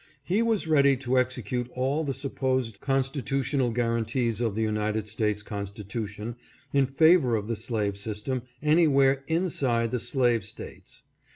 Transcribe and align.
He 0.23 0.41
was 0.41 0.67
ready 0.67 0.97
to 0.97 1.19
execute 1.19 1.69
all 1.75 2.03
the 2.03 2.15
supposed 2.15 2.81
constitutional 2.81 3.69
guarantees 3.69 4.41
of 4.41 4.55
the 4.55 4.63
United 4.63 5.07
States 5.07 5.43
Constitution 5.43 6.37
in 6.73 6.87
favor 6.87 7.35
of 7.35 7.47
the 7.47 7.55
slave 7.55 7.99
system 7.99 8.41
anywhere 8.63 9.23
inside 9.27 9.91
the 9.91 9.99
slave 9.99 10.43
States. 10.43 11.03